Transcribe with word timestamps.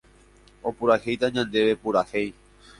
opurahéita 0.69 1.27
ñandéve 1.35 1.71
purahéi 1.81 2.29